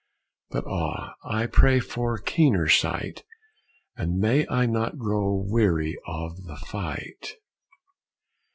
[0.49, 3.23] But ah I pray for keener sight,
[3.95, 7.35] And may I not grow weary of the fight.